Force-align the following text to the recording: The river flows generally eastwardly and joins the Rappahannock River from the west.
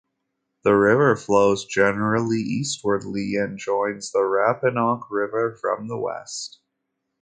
The 0.63 0.73
river 0.75 1.15
flows 1.15 1.63
generally 1.65 2.39
eastwardly 2.39 3.35
and 3.35 3.59
joins 3.59 4.11
the 4.11 4.23
Rappahannock 4.23 5.11
River 5.11 5.55
from 5.61 5.87
the 5.89 5.97
west. 5.99 6.59